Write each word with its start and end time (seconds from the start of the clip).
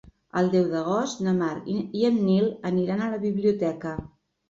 El 0.39 0.47
deu 0.55 0.63
d'agost 0.71 1.21
na 1.27 1.35
Mar 1.43 1.51
i 1.77 2.09
en 2.11 2.19
Nil 2.25 2.51
aniran 2.73 3.07
a 3.11 3.15
la 3.15 3.25
biblioteca. 3.31 3.99